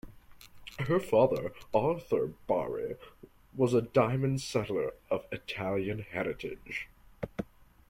Her 0.79 0.99
father, 0.99 1.53
Arthur 1.75 2.33
Bari, 2.47 2.95
was 3.55 3.75
a 3.75 3.83
diamond 3.83 4.41
setter 4.41 4.95
of 5.11 5.27
Italian 5.31 5.99
heritage. 5.99 6.87